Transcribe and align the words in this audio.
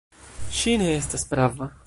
Ŝi 0.61 0.73
ne 0.83 0.89
estas 1.03 1.29
prava. 1.35 1.75